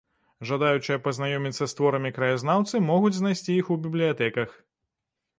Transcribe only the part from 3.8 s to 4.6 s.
бібліятэках.